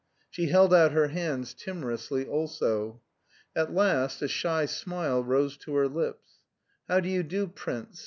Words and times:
She 0.31 0.47
held 0.47 0.73
out 0.73 0.93
her 0.93 1.09
hands 1.09 1.53
timorously 1.53 2.25
also. 2.25 3.01
At 3.55 3.71
last 3.75 4.23
a 4.23 4.27
shy 4.27 4.65
smile 4.65 5.23
rose 5.23 5.57
to 5.57 5.75
her 5.75 5.87
lips. 5.87 6.39
"How 6.89 6.99
do 7.01 7.07
you 7.07 7.21
do, 7.21 7.45
prince?" 7.45 7.99